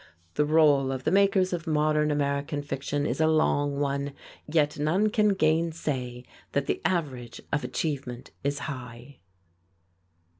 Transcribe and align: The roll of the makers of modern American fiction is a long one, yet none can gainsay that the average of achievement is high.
The 0.33 0.45
roll 0.45 0.91
of 0.91 1.03
the 1.03 1.11
makers 1.11 1.53
of 1.53 1.67
modern 1.67 2.09
American 2.09 2.63
fiction 2.63 3.05
is 3.05 3.21
a 3.21 3.27
long 3.27 3.79
one, 3.79 4.13
yet 4.47 4.79
none 4.79 5.11
can 5.11 5.35
gainsay 5.35 6.23
that 6.53 6.65
the 6.65 6.81
average 6.83 7.39
of 7.53 7.63
achievement 7.63 8.31
is 8.43 8.57
high. 8.65 9.19